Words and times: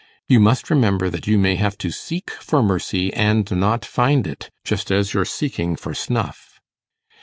You 0.27 0.39
must 0.39 0.71
remember 0.71 1.11
that 1.11 1.27
you 1.27 1.37
may 1.37 1.57
have 1.57 1.77
to 1.77 1.91
seek 1.91 2.31
for 2.31 2.63
mercy 2.63 3.13
and 3.13 3.51
not 3.51 3.85
find 3.85 4.25
it, 4.25 4.49
just 4.65 4.89
as 4.89 5.13
you're 5.13 5.25
seeking 5.25 5.75
for 5.75 5.93
snuff. 5.93 6.59